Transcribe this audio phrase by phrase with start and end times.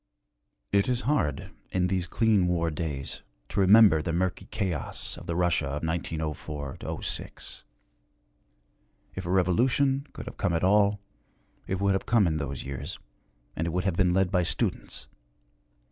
[0.71, 5.35] It is hard, in these clean war days, to remember the murky chaos of the
[5.35, 7.63] Russia of 1904 06.
[9.13, 10.99] If a revolution could have come at all,
[11.67, 12.97] it would have come in those years,
[13.55, 15.05] and it would have been led by students.